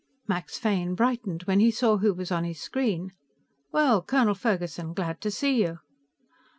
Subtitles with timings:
[0.27, 3.11] Max Fane brightened when he saw who was on his screen.
[3.71, 5.77] "Well, Colonel Ferguson, glad to see you."